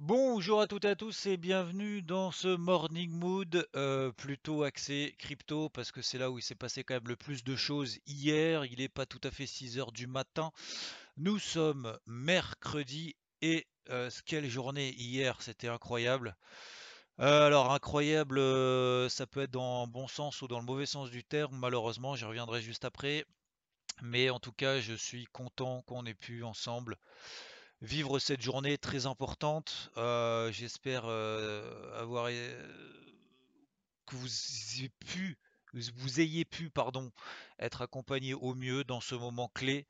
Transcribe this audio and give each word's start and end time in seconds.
Bonjour 0.00 0.60
à 0.60 0.68
toutes 0.68 0.84
et 0.84 0.90
à 0.90 0.94
tous 0.94 1.26
et 1.26 1.36
bienvenue 1.36 2.02
dans 2.02 2.30
ce 2.30 2.46
Morning 2.46 3.10
Mood 3.10 3.68
euh, 3.74 4.12
plutôt 4.12 4.62
axé 4.62 5.16
crypto 5.18 5.70
parce 5.70 5.90
que 5.90 6.02
c'est 6.02 6.18
là 6.18 6.30
où 6.30 6.38
il 6.38 6.42
s'est 6.42 6.54
passé 6.54 6.84
quand 6.84 6.94
même 6.94 7.08
le 7.08 7.16
plus 7.16 7.42
de 7.42 7.56
choses 7.56 7.98
hier. 8.06 8.64
Il 8.64 8.78
n'est 8.78 8.88
pas 8.88 9.06
tout 9.06 9.20
à 9.24 9.32
fait 9.32 9.44
6 9.48 9.76
heures 9.76 9.90
du 9.90 10.06
matin. 10.06 10.52
Nous 11.16 11.40
sommes 11.40 11.98
mercredi 12.06 13.16
et 13.42 13.66
euh, 13.90 14.08
quelle 14.24 14.48
journée 14.48 14.94
hier, 14.94 15.42
c'était 15.42 15.66
incroyable. 15.66 16.36
Euh, 17.18 17.48
alors 17.48 17.72
incroyable, 17.72 18.38
ça 19.10 19.26
peut 19.26 19.42
être 19.42 19.50
dans 19.50 19.84
le 19.84 19.90
bon 19.90 20.06
sens 20.06 20.42
ou 20.42 20.46
dans 20.46 20.60
le 20.60 20.64
mauvais 20.64 20.86
sens 20.86 21.10
du 21.10 21.24
terme, 21.24 21.58
malheureusement, 21.58 22.14
j'y 22.14 22.24
reviendrai 22.24 22.62
juste 22.62 22.84
après. 22.84 23.24
Mais 24.02 24.30
en 24.30 24.38
tout 24.38 24.52
cas, 24.52 24.78
je 24.78 24.94
suis 24.94 25.24
content 25.32 25.82
qu'on 25.88 26.06
ait 26.06 26.14
pu 26.14 26.44
ensemble 26.44 26.96
vivre 27.80 28.18
cette 28.18 28.40
journée 28.40 28.78
très 28.78 29.06
importante. 29.06 29.90
J'espère 30.50 31.04
avoir 31.04 32.28
que 34.06 34.16
vous 34.16 34.28
ayez 34.78 34.88
pu, 35.06 35.38
vous 35.72 36.20
ayez 36.20 36.44
pu, 36.44 36.70
pardon, 36.70 37.12
être 37.58 37.82
accompagné 37.82 38.34
au 38.34 38.54
mieux 38.54 38.84
dans 38.84 39.00
ce 39.00 39.14
moment 39.14 39.48
clé. 39.48 39.86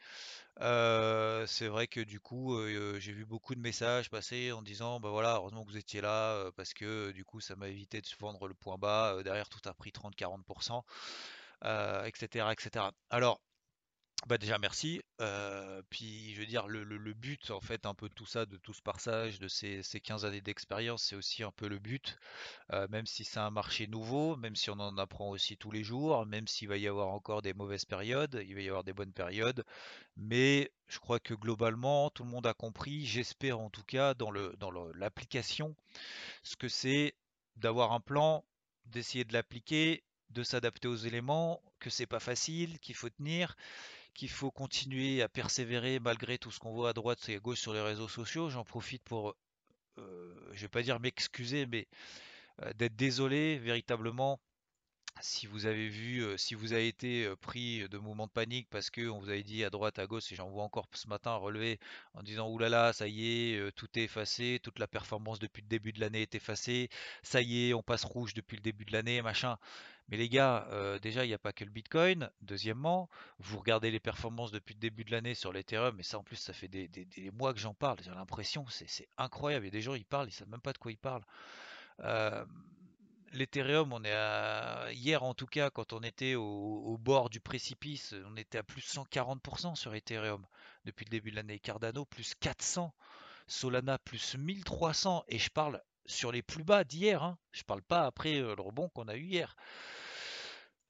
c'est 0.58 1.68
vrai 1.68 1.86
que 1.86 2.00
du 2.00 2.20
coup, 2.20 2.58
j'ai 2.98 3.12
vu 3.12 3.24
beaucoup 3.24 3.54
de 3.54 3.60
messages 3.60 4.10
passer 4.10 4.52
en 4.52 4.62
disant, 4.62 5.00
bah 5.00 5.10
voilà, 5.10 5.36
heureusement 5.36 5.64
que 5.64 5.70
vous 5.70 5.76
étiez 5.76 6.00
là, 6.00 6.50
parce 6.56 6.74
que 6.74 7.12
du 7.12 7.24
coup, 7.24 7.40
ça 7.40 7.56
m'a 7.56 7.68
évité 7.68 8.00
de 8.00 8.06
se 8.06 8.16
vendre 8.18 8.48
le 8.48 8.54
point 8.54 8.76
bas. 8.76 9.22
derrière, 9.22 9.48
tout 9.48 9.66
a 9.68 9.74
pris 9.74 9.90
30-40%, 9.90 10.82
etc., 12.06 12.48
etc. 12.52 12.86
Alors, 13.10 13.40
bah 14.28 14.36
déjà 14.36 14.58
merci. 14.58 15.00
puis 15.88 16.34
je 16.34 16.40
veux 16.40 16.46
dire 16.46 16.66
le, 16.68 17.14
but 17.14 17.50
en 17.50 17.60
fait 17.62 17.86
un 17.86 17.94
peu 17.94 18.10
de 18.10 18.14
tout 18.14 18.26
ça, 18.26 18.44
de 18.44 18.58
tout 18.58 18.74
ce 18.74 18.82
passage, 18.82 19.38
de 19.38 19.48
ces, 19.48 19.82
15 19.82 20.26
années 20.26 20.42
d'expérience, 20.42 21.02
c'est 21.02 21.16
aussi 21.16 21.42
un 21.42 21.50
peu 21.50 21.66
le 21.66 21.78
but. 21.78 22.18
même 22.90 23.06
si 23.06 23.24
c'est 23.24 23.40
un 23.40 23.50
marché 23.50 23.86
nouveau, 23.86 24.36
même 24.36 24.54
si 24.54 24.68
on 24.68 24.74
en 24.74 24.98
apprend 24.98 25.30
aussi 25.30 25.56
tous 25.56 25.70
les 25.70 25.82
jours, 25.82 26.26
même 26.26 26.46
s'il 26.46 26.68
va 26.68 26.76
y 26.76 26.86
avoir 26.86 27.08
encore 27.08 27.40
des 27.40 27.54
mauvaises 27.54 27.86
périodes, 27.86 28.44
il 28.46 28.54
va 28.54 28.60
y 28.60 28.68
avoir 28.68 28.84
des 28.84 28.92
bonnes 28.92 29.14
périodes. 29.14 29.64
Mais 30.16 30.70
je 30.88 30.98
crois 30.98 31.20
que 31.20 31.32
globalement 31.32 32.10
tout 32.10 32.24
le 32.24 32.30
monde 32.30 32.46
a 32.46 32.54
compris, 32.54 33.06
j'espère 33.06 33.58
en 33.58 33.70
tout 33.70 33.84
cas 33.84 34.12
dans 34.12 34.30
le 34.30 34.54
dans 34.58 34.70
l'application, 34.70 35.74
ce 36.42 36.56
que 36.56 36.68
c'est 36.68 37.14
d'avoir 37.56 37.92
un 37.92 38.00
plan, 38.00 38.44
d'essayer 38.84 39.24
de 39.24 39.32
l'appliquer, 39.32 40.04
de 40.30 40.42
s'adapter 40.42 40.86
aux 40.88 40.96
éléments, 40.96 41.62
que 41.80 41.90
c'est 41.90 42.06
pas 42.06 42.20
facile, 42.20 42.78
qu'il 42.80 42.94
faut 42.94 43.08
tenir 43.08 43.56
qu'il 44.14 44.30
faut 44.30 44.50
continuer 44.50 45.22
à 45.22 45.28
persévérer 45.28 46.00
malgré 46.00 46.38
tout 46.38 46.50
ce 46.50 46.58
qu'on 46.58 46.72
voit 46.72 46.90
à 46.90 46.92
droite 46.92 47.28
et 47.28 47.36
à 47.36 47.38
gauche 47.38 47.60
sur 47.60 47.72
les 47.72 47.80
réseaux 47.80 48.08
sociaux. 48.08 48.50
J'en 48.50 48.64
profite 48.64 49.02
pour, 49.04 49.34
euh, 49.98 50.34
je 50.52 50.62
vais 50.62 50.68
pas 50.68 50.82
dire 50.82 51.00
m'excuser, 51.00 51.66
mais 51.66 51.86
euh, 52.62 52.72
d'être 52.74 52.96
désolé 52.96 53.58
véritablement 53.58 54.40
si 55.20 55.46
vous 55.46 55.66
avez 55.66 55.88
vu, 55.88 56.24
si 56.36 56.54
vous 56.54 56.72
avez 56.72 56.88
été 56.88 57.32
pris 57.40 57.88
de 57.88 57.98
mouvements 57.98 58.26
de 58.26 58.32
panique 58.32 58.68
parce 58.70 58.90
que 58.90 59.08
on 59.08 59.18
vous 59.18 59.28
avait 59.28 59.42
dit 59.42 59.64
à 59.64 59.70
droite, 59.70 59.98
à 59.98 60.06
gauche, 60.06 60.30
et 60.32 60.34
j'en 60.34 60.48
vois 60.48 60.64
encore 60.64 60.88
ce 60.92 61.08
matin 61.08 61.34
relever 61.34 61.78
en 62.14 62.22
disant 62.22 62.48
oulala, 62.48 62.92
ça 62.92 63.08
y 63.08 63.52
est, 63.52 63.72
tout 63.72 63.88
est 63.98 64.04
effacé, 64.04 64.60
toute 64.62 64.78
la 64.78 64.86
performance 64.86 65.38
depuis 65.38 65.62
le 65.62 65.68
début 65.68 65.92
de 65.92 66.00
l'année 66.00 66.22
est 66.22 66.34
effacée, 66.34 66.88
ça 67.22 67.40
y 67.40 67.68
est, 67.68 67.74
on 67.74 67.82
passe 67.82 68.04
rouge 68.04 68.34
depuis 68.34 68.56
le 68.56 68.62
début 68.62 68.84
de 68.84 68.92
l'année, 68.92 69.22
machin. 69.22 69.58
Mais 70.08 70.16
les 70.16 70.28
gars, 70.28 70.66
déjà, 71.02 71.24
il 71.24 71.28
n'y 71.28 71.34
a 71.34 71.38
pas 71.38 71.52
que 71.52 71.64
le 71.64 71.70
Bitcoin. 71.70 72.30
Deuxièmement, 72.40 73.10
vous 73.38 73.58
regardez 73.58 73.90
les 73.90 74.00
performances 74.00 74.52
depuis 74.52 74.74
le 74.74 74.80
début 74.80 75.04
de 75.04 75.10
l'année 75.10 75.34
sur 75.34 75.52
l'Ethereum, 75.52 76.00
et 76.00 76.02
ça 76.02 76.18
en 76.18 76.22
plus, 76.22 76.36
ça 76.36 76.54
fait 76.54 76.68
des, 76.68 77.30
mois 77.32 77.52
que 77.52 77.60
j'en 77.60 77.74
parle. 77.74 77.98
J'ai 78.02 78.10
l'impression, 78.10 78.64
c'est 78.68 79.08
incroyable. 79.18 79.66
Il 79.66 79.68
y 79.68 79.70
a 79.70 79.72
des 79.72 79.82
gens, 79.82 79.94
ils 79.94 80.06
parlent, 80.06 80.28
ils 80.28 80.32
ne 80.32 80.34
savent 80.34 80.48
même 80.48 80.60
pas 80.60 80.72
de 80.72 80.78
quoi 80.78 80.90
ils 80.90 80.98
parlent. 80.98 81.24
L'Ethereum, 83.32 83.92
on 83.92 84.02
est 84.04 84.12
à... 84.12 84.88
hier 84.92 85.22
en 85.22 85.34
tout 85.34 85.46
cas, 85.46 85.70
quand 85.70 85.92
on 85.92 86.00
était 86.00 86.34
au, 86.34 86.96
bord 86.98 87.30
du 87.30 87.40
précipice, 87.40 88.14
on 88.26 88.36
était 88.36 88.58
à 88.58 88.62
plus 88.62 88.80
140% 88.80 89.74
sur 89.76 89.94
Ethereum 89.94 90.44
depuis 90.84 91.04
le 91.04 91.10
début 91.10 91.30
de 91.30 91.36
l'année. 91.36 91.58
Cardano 91.58 92.04
plus 92.04 92.34
400, 92.40 92.94
Solana 93.46 93.98
plus 93.98 94.36
1300, 94.36 95.24
et 95.28 95.38
je 95.38 95.50
parle 95.50 95.82
sur 96.06 96.32
les 96.32 96.42
plus 96.42 96.64
bas 96.64 96.84
d'hier. 96.84 97.22
Hein. 97.22 97.38
Je 97.52 97.62
parle 97.62 97.82
pas 97.82 98.06
après 98.06 98.40
le 98.40 98.52
rebond 98.52 98.88
qu'on 98.88 99.08
a 99.08 99.16
eu 99.16 99.24
hier. 99.24 99.56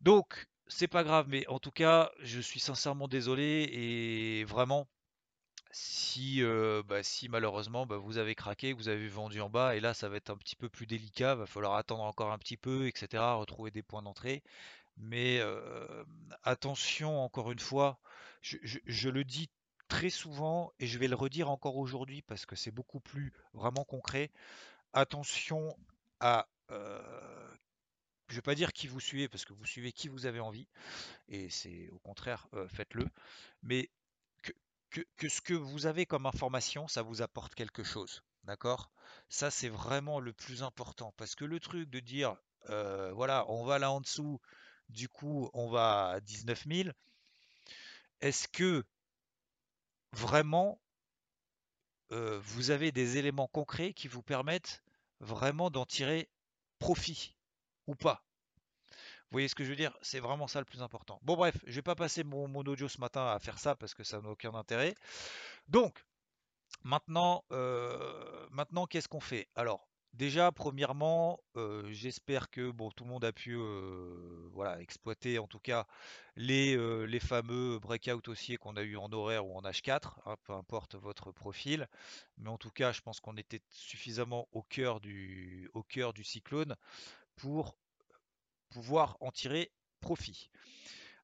Donc, 0.00 0.46
c'est 0.68 0.88
pas 0.88 1.02
grave, 1.02 1.26
mais 1.28 1.46
en 1.48 1.58
tout 1.58 1.72
cas, 1.72 2.12
je 2.20 2.40
suis 2.40 2.60
sincèrement 2.60 3.08
désolé 3.08 3.68
et 3.72 4.44
vraiment, 4.44 4.86
si, 5.70 6.42
bah, 6.86 7.02
si 7.02 7.28
malheureusement 7.28 7.86
bah, 7.86 7.96
vous 7.96 8.18
avez 8.18 8.34
craqué, 8.34 8.72
vous 8.72 8.88
avez 8.88 9.08
vendu 9.08 9.40
en 9.40 9.50
bas, 9.50 9.76
et 9.76 9.80
là 9.80 9.94
ça 9.94 10.08
va 10.08 10.16
être 10.16 10.30
un 10.30 10.36
petit 10.36 10.56
peu 10.56 10.68
plus 10.68 10.86
délicat, 10.86 11.34
va 11.34 11.46
falloir 11.46 11.74
attendre 11.74 12.02
encore 12.02 12.32
un 12.32 12.38
petit 12.38 12.56
peu, 12.56 12.86
etc., 12.86 13.22
retrouver 13.36 13.70
des 13.70 13.82
points 13.82 14.02
d'entrée. 14.02 14.42
Mais 14.96 15.40
attention, 16.42 17.22
encore 17.22 17.52
une 17.52 17.58
fois, 17.60 17.98
je, 18.42 19.08
le 19.08 19.24
dis 19.24 19.48
très 19.88 20.10
souvent 20.10 20.72
et 20.80 20.86
je 20.86 20.98
vais 20.98 21.08
le 21.08 21.14
redire 21.14 21.50
encore 21.50 21.76
aujourd'hui 21.76 22.22
parce 22.22 22.46
que 22.46 22.56
c'est 22.56 22.72
beaucoup 22.72 23.00
plus 23.00 23.32
vraiment 23.54 23.84
concret. 23.84 24.30
Attention 24.92 25.76
à 26.20 26.48
je 28.28 28.34
ne 28.34 28.36
vais 28.36 28.42
pas 28.42 28.54
dire 28.54 28.72
qui 28.72 28.86
vous 28.88 29.00
suivez, 29.00 29.26
parce 29.26 29.44
que 29.46 29.54
vous 29.54 29.64
suivez 29.64 29.90
qui 29.90 30.08
vous 30.08 30.26
avez 30.26 30.40
envie, 30.40 30.68
et 31.28 31.48
c'est 31.48 31.88
au 31.90 31.98
contraire, 31.98 32.46
faites-le, 32.68 33.06
mais 33.62 33.88
que, 34.90 35.28
ce 35.28 35.40
que 35.40 35.54
vous 35.54 35.86
avez 35.86 36.06
comme 36.06 36.26
information, 36.26 36.88
ça 36.88 37.02
vous 37.02 37.22
apporte 37.22 37.54
quelque 37.54 37.84
chose. 37.84 38.22
D'accord? 38.44 38.90
Ça, 39.28 39.50
c'est 39.50 39.68
vraiment 39.68 40.20
le 40.20 40.32
plus 40.32 40.62
important, 40.62 41.12
parce 41.16 41.34
que 41.34 41.44
le 41.44 41.60
truc 41.60 41.90
de 41.90 42.00
dire, 42.00 42.36
euh, 42.70 43.12
voilà, 43.12 43.44
on 43.50 43.64
va 43.64 43.78
là 43.78 43.90
en 43.90 44.00
dessous, 44.00 44.40
du 44.88 45.08
coup, 45.08 45.50
on 45.52 45.68
va 45.68 46.08
à 46.10 46.20
19 46.20 46.66
000, 46.66 46.88
est-ce 48.20 48.48
que 48.48 48.84
vraiment 50.12 50.80
euh, 52.12 52.40
vous 52.42 52.70
avez 52.70 52.90
des 52.90 53.18
éléments 53.18 53.48
concrets 53.48 53.92
qui 53.92 54.08
vous 54.08 54.22
permettent 54.22 54.82
vraiment 55.20 55.70
d'en 55.70 55.84
tirer 55.84 56.30
profit 56.78 57.36
ou 57.86 57.94
pas? 57.94 58.27
Vous 59.30 59.34
voyez 59.34 59.48
ce 59.48 59.54
que 59.54 59.62
je 59.62 59.68
veux 59.68 59.76
dire? 59.76 59.94
C'est 60.00 60.20
vraiment 60.20 60.46
ça 60.46 60.58
le 60.58 60.64
plus 60.64 60.80
important. 60.80 61.20
Bon 61.22 61.36
bref, 61.36 61.54
je 61.66 61.74
vais 61.74 61.82
pas 61.82 61.94
passer 61.94 62.24
mon, 62.24 62.48
audio 62.54 62.88
ce 62.88 62.98
matin 62.98 63.26
à 63.26 63.38
faire 63.38 63.58
ça 63.58 63.76
parce 63.76 63.92
que 63.92 64.02
ça 64.02 64.22
n'a 64.22 64.30
aucun 64.30 64.54
intérêt. 64.54 64.94
Donc, 65.68 66.02
maintenant, 66.82 67.44
euh, 67.52 68.46
qu'est-ce 68.88 69.06
qu'on 69.06 69.20
fait? 69.20 69.46
Alors, 69.54 69.86
déjà, 70.14 70.50
premièrement, 70.50 71.40
euh, 71.56 71.86
j'espère 71.92 72.48
que 72.48 72.70
bon, 72.70 72.90
tout 72.90 73.04
le 73.04 73.10
monde 73.10 73.22
a 73.22 73.32
pu 73.34 73.54
euh, 73.54 74.48
voilà, 74.54 74.80
exploiter 74.80 75.38
en 75.38 75.46
tout 75.46 75.60
cas 75.60 75.86
les, 76.36 77.20
fameux 77.20 77.78
breakout 77.80 78.26
haussiers 78.28 78.56
qu'on 78.56 78.76
a 78.76 78.82
eu 78.82 78.96
en 78.96 79.12
horaire 79.12 79.46
ou 79.46 79.54
en 79.58 79.60
H4, 79.60 80.20
hein, 80.24 80.36
peu 80.44 80.54
importe 80.54 80.94
votre 80.94 81.32
profil. 81.32 81.86
Mais 82.38 82.48
en 82.48 82.56
tout 82.56 82.70
cas, 82.70 82.92
je 82.92 83.02
pense 83.02 83.20
qu'on 83.20 83.36
était 83.36 83.60
suffisamment 83.68 84.48
au 84.52 84.62
cœur 84.62 85.00
au 85.74 85.82
cœur 85.82 86.14
du 86.14 86.24
cyclone 86.24 86.76
pour 87.36 87.76
pouvoir 88.70 89.16
en 89.20 89.30
tirer 89.30 89.72
profit. 90.00 90.50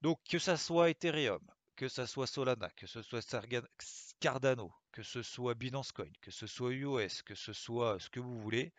Donc 0.03 0.19
que 0.29 0.39
ça 0.39 0.57
soit 0.57 0.91
Ethereum, 0.91 1.41
que 1.77 1.89
ça 1.89 2.07
soit 2.07 2.27
Solana, 2.27 2.71
que 2.77 2.87
ce 2.87 3.03
soit 3.03 3.21
Cardano, 4.21 4.73
que 4.93 5.03
ce 5.03 5.23
soit 5.23 5.55
Binance 5.55 5.93
Coin, 5.93 6.11
que 6.21 6.31
ce 6.31 6.47
soit 6.47 6.73
UOS, 6.73 7.23
que 7.25 7.35
ce 7.35 7.53
soit 7.53 7.99
ce 7.99 8.09
que 8.11 8.21
vous 8.21 8.39
voulez, 8.39 8.73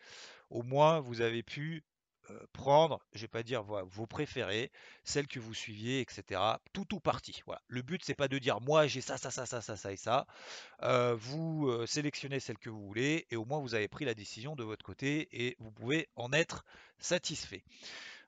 au 0.50 0.62
moins 0.62 1.00
vous 1.00 1.20
avez 1.20 1.42
pu 1.42 1.84
euh, 2.30 2.46
prendre, 2.52 3.00
je 3.12 3.20
vais 3.20 3.28
pas 3.28 3.42
dire 3.42 3.62
vos 3.62 4.06
préférés, 4.06 4.72
celles 5.04 5.28
que 5.28 5.38
vous 5.38 5.54
suiviez, 5.54 6.00
etc. 6.00 6.40
Tout 6.72 6.84
tout 6.84 6.98
parti. 6.98 7.42
Voilà. 7.46 7.62
Le 7.68 7.82
but 7.82 8.02
c'est 8.04 8.14
pas 8.14 8.28
de 8.28 8.38
dire 8.38 8.60
moi 8.60 8.86
j'ai 8.86 9.00
ça, 9.00 9.16
ça, 9.16 9.30
ça, 9.30 9.46
ça, 9.46 9.60
ça, 9.60 9.76
ça 9.76 9.92
et 9.92 9.96
ça. 9.96 10.26
Euh, 10.82 11.14
vous 11.14 11.68
euh, 11.68 11.86
sélectionnez 11.86 12.40
celle 12.40 12.58
que 12.58 12.70
vous 12.70 12.84
voulez 12.84 13.26
et 13.30 13.36
au 13.36 13.44
moins 13.44 13.60
vous 13.60 13.74
avez 13.74 13.88
pris 13.88 14.04
la 14.04 14.14
décision 14.14 14.56
de 14.56 14.64
votre 14.64 14.84
côté 14.84 15.28
et 15.32 15.56
vous 15.60 15.70
pouvez 15.70 16.08
en 16.16 16.32
être 16.32 16.64
satisfait. 16.98 17.62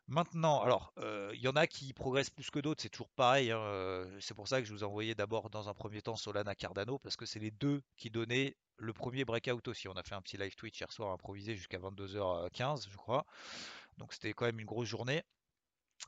Maintenant, 0.08 0.62
alors, 0.62 0.92
euh, 0.98 1.30
il 1.34 1.40
y 1.40 1.48
en 1.48 1.54
a 1.56 1.66
qui 1.66 1.92
progressent 1.92 2.30
plus 2.30 2.50
que 2.50 2.58
d'autres, 2.60 2.80
c'est 2.82 2.88
toujours 2.88 3.10
pareil. 3.10 3.50
hein, 3.50 3.58
euh, 3.58 4.18
c'est 4.20 4.32
pour 4.34 4.48
ça 4.48 4.58
que 4.60 4.66
je 4.66 4.72
vous 4.72 4.80
ai 4.80 4.86
envoyé 4.86 5.14
d'abord 5.14 5.50
dans 5.50 5.68
un 5.68 5.74
premier 5.74 6.00
temps 6.00 6.16
Solana 6.16 6.54
Cardano, 6.54 6.98
parce 6.98 7.16
que 7.16 7.26
c'est 7.26 7.38
les 7.38 7.50
deux 7.50 7.82
qui 7.96 8.08
donnaient 8.10 8.56
le 8.78 8.92
premier 8.94 9.24
breakout 9.26 9.68
aussi. 9.68 9.86
On 9.86 9.92
a 9.92 10.02
fait 10.02 10.14
un 10.14 10.22
petit 10.22 10.38
live 10.38 10.54
Twitch 10.56 10.80
hier 10.80 10.90
soir 10.92 11.12
improvisé 11.12 11.54
jusqu'à 11.54 11.78
22h15, 11.78 12.88
je 12.90 12.96
crois. 12.96 13.26
Donc 13.98 14.14
c'était 14.14 14.32
quand 14.32 14.46
même 14.46 14.60
une 14.60 14.66
grosse 14.66 14.88
journée. 14.88 15.22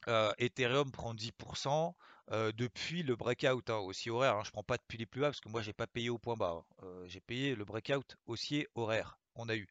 Euh, 0.08 0.32
Ethereum 0.38 0.90
prend 0.92 1.14
10% 1.14 1.94
euh, 2.32 2.52
depuis 2.52 3.02
le 3.02 3.16
breakout 3.16 3.68
hein, 3.70 3.78
haussier 3.78 4.10
horaire. 4.10 4.36
Hein. 4.36 4.42
Je 4.44 4.50
prends 4.50 4.62
pas 4.62 4.78
depuis 4.78 4.98
les 4.98 5.06
plus 5.06 5.20
bas 5.20 5.28
parce 5.28 5.40
que 5.40 5.48
moi 5.50 5.62
j'ai 5.62 5.74
pas 5.74 5.86
payé 5.86 6.08
au 6.10 6.18
point 6.18 6.36
bas. 6.36 6.64
hein. 6.82 6.86
J'ai 7.06 7.20
payé 7.20 7.54
le 7.54 7.64
breakout 7.66 8.16
haussier 8.26 8.66
horaire. 8.74 9.18
On 9.34 9.48
a 9.48 9.56
eu 9.56 9.68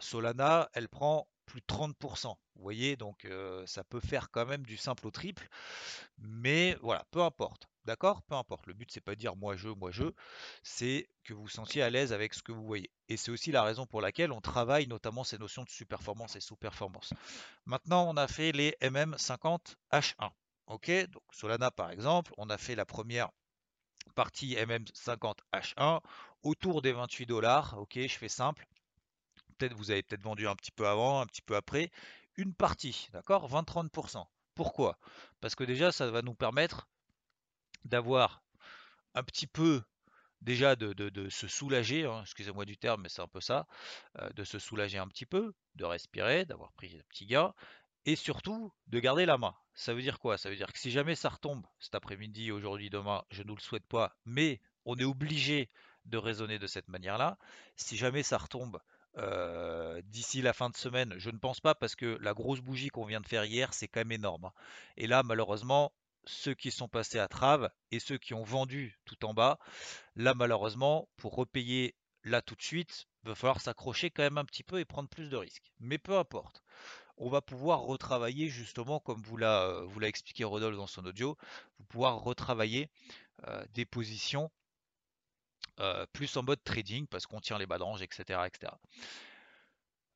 Solana, 0.00 0.68
elle 0.74 0.88
prend 0.88 1.26
plus 1.46 1.60
de 1.60 1.66
30%. 1.66 2.36
Vous 2.56 2.62
voyez, 2.62 2.96
donc 2.96 3.24
euh, 3.24 3.64
ça 3.66 3.84
peut 3.84 4.00
faire 4.00 4.30
quand 4.30 4.46
même 4.46 4.64
du 4.64 4.76
simple 4.76 5.06
au 5.06 5.10
triple. 5.10 5.48
Mais 6.18 6.76
voilà, 6.82 7.04
peu 7.10 7.22
importe. 7.22 7.68
D'accord? 7.84 8.22
Peu 8.22 8.34
importe. 8.34 8.66
Le 8.66 8.74
but, 8.74 8.90
c'est 8.92 9.00
pas 9.00 9.14
de 9.14 9.20
dire 9.20 9.36
moi 9.36 9.56
je, 9.56 9.68
moi 9.68 9.92
je, 9.92 10.04
c'est 10.64 11.08
que 11.22 11.32
vous 11.34 11.48
sentiez 11.48 11.82
à 11.82 11.90
l'aise 11.90 12.12
avec 12.12 12.34
ce 12.34 12.42
que 12.42 12.50
vous 12.50 12.64
voyez. 12.64 12.90
Et 13.08 13.16
c'est 13.16 13.30
aussi 13.30 13.52
la 13.52 13.62
raison 13.62 13.86
pour 13.86 14.00
laquelle 14.00 14.32
on 14.32 14.40
travaille 14.40 14.88
notamment 14.88 15.22
ces 15.22 15.38
notions 15.38 15.62
de 15.62 15.70
sous-performance 15.70 16.34
et 16.34 16.40
sous-performance. 16.40 17.14
Maintenant, 17.64 18.08
on 18.08 18.16
a 18.16 18.26
fait 18.26 18.50
les 18.50 18.76
MM50H1. 18.82 20.30
Ok, 20.66 20.90
donc 21.10 21.22
Solana 21.30 21.70
par 21.70 21.90
exemple, 21.92 22.32
on 22.38 22.50
a 22.50 22.58
fait 22.58 22.74
la 22.74 22.84
première 22.84 23.30
partie 24.16 24.56
MM50H1 24.56 26.00
autour 26.42 26.82
des 26.82 26.92
28 26.92 27.26
dollars. 27.26 27.78
Ok, 27.78 27.94
je 27.94 28.18
fais 28.18 28.28
simple. 28.28 28.66
Peut-être 29.58 29.74
vous 29.74 29.90
avez 29.90 30.02
peut-être 30.02 30.22
vendu 30.22 30.46
un 30.48 30.56
petit 30.56 30.70
peu 30.70 30.86
avant, 30.86 31.20
un 31.20 31.26
petit 31.26 31.42
peu 31.42 31.56
après. 31.56 31.90
Une 32.36 32.54
partie, 32.54 33.08
d'accord 33.12 33.48
20-30%. 33.50 34.26
Pourquoi? 34.54 34.98
Parce 35.40 35.54
que 35.54 35.64
déjà, 35.64 35.92
ça 35.92 36.10
va 36.10 36.22
nous 36.22 36.34
permettre 36.34 36.88
d'avoir 37.84 38.42
un 39.14 39.22
petit 39.22 39.46
peu 39.46 39.82
déjà 40.42 40.76
de, 40.76 41.28
se 41.30 41.48
soulager, 41.48 42.04
hein, 42.04 42.20
excusez-moi 42.22 42.64
du 42.64 42.76
terme, 42.76 43.02
mais 43.02 43.08
c'est 43.08 43.22
un 43.22 43.28
peu 43.28 43.40
ça, 43.40 43.66
euh, 44.18 44.30
de 44.30 44.44
se 44.44 44.58
soulager 44.58 44.98
un 44.98 45.08
petit 45.08 45.26
peu, 45.26 45.54
de 45.74 45.84
respirer, 45.84 46.44
d'avoir 46.44 46.72
pris 46.72 46.96
un 46.96 47.02
petit 47.08 47.26
gain, 47.26 47.54
et 48.04 48.16
surtout 48.16 48.72
de 48.86 49.00
garder 49.00 49.26
la 49.26 49.38
main. 49.38 49.54
Ça 49.74 49.92
veut 49.92 50.02
dire 50.02 50.18
quoi? 50.18 50.38
Ça 50.38 50.48
veut 50.48 50.56
dire 50.56 50.72
que 50.72 50.78
si 50.78 50.90
jamais 50.90 51.14
ça 51.14 51.28
retombe 51.28 51.66
cet 51.80 51.94
après-midi, 51.94 52.52
aujourd'hui, 52.52 52.90
demain, 52.90 53.24
je 53.30 53.42
ne 53.42 53.52
le 53.52 53.60
souhaite 53.60 53.86
pas, 53.86 54.16
mais 54.24 54.60
on 54.84 54.96
est 54.96 55.04
obligé 55.04 55.70
de 56.04 56.18
raisonner 56.18 56.58
de 56.58 56.66
cette 56.66 56.88
manière-là. 56.88 57.36
Si 57.74 57.96
jamais 57.96 58.22
ça 58.22 58.38
retombe 58.38 58.80
euh, 59.18 60.00
d'ici 60.04 60.42
la 60.42 60.52
fin 60.52 60.70
de 60.70 60.76
semaine, 60.76 61.14
je 61.18 61.30
ne 61.30 61.38
pense 61.38 61.60
pas 61.60 61.74
parce 61.74 61.94
que 61.96 62.18
la 62.20 62.34
grosse 62.34 62.60
bougie 62.60 62.88
qu'on 62.88 63.04
vient 63.04 63.20
de 63.20 63.26
faire 63.28 63.44
hier, 63.44 63.72
c'est 63.74 63.88
quand 63.88 64.00
même 64.00 64.12
énorme. 64.12 64.46
hein. 64.46 64.52
Et 64.96 65.06
là, 65.06 65.22
malheureusement, 65.22 65.92
ceux 66.24 66.54
qui 66.54 66.70
sont 66.70 66.88
passés 66.88 67.18
à 67.18 67.28
trave 67.28 67.70
et 67.92 68.00
ceux 68.00 68.18
qui 68.18 68.34
ont 68.34 68.42
vendu 68.44 68.98
tout 69.04 69.24
en 69.24 69.34
bas, 69.34 69.58
Là, 70.16 70.34
malheureusement, 70.34 71.08
pour 71.16 71.34
repayer 71.36 71.94
là 72.24 72.42
tout 72.42 72.54
de 72.56 72.62
suite, 72.62 73.06
il 73.24 73.28
va 73.28 73.34
falloir 73.36 73.60
s'accrocher 73.60 74.10
quand 74.10 74.22
même 74.24 74.38
un 74.38 74.44
petit 74.44 74.62
peu 74.64 74.80
et 74.80 74.84
prendre 74.84 75.08
plus 75.08 75.28
de 75.30 75.36
risques. 75.36 75.72
Mais 75.80 75.98
peu 75.98 76.16
importe, 76.18 76.62
on 77.18 77.28
va 77.30 77.42
pouvoir 77.42 77.80
retravailler 77.82 78.48
justement, 78.48 79.00
comme 79.00 79.22
vous 79.22 79.36
l'a 79.36 79.64
euh, 79.68 80.00
expliqué 80.02 80.44
Rodolphe 80.44 80.76
dans 80.76 80.86
son 80.86 81.04
audio, 81.06 81.36
vous 81.78 81.84
pouvoir 81.86 82.22
retravailler 82.22 82.90
euh, 83.48 83.64
des 83.74 83.84
positions 83.86 84.50
euh, 85.80 86.06
plus 86.12 86.36
en 86.36 86.42
mode 86.42 86.62
trading 86.64 87.06
parce 87.06 87.26
qu'on 87.26 87.40
tient 87.40 87.58
les 87.58 87.66
bas 87.66 87.78
de 87.78 87.82
range, 87.82 88.02
etc., 88.02 88.40
etc. 88.46 88.72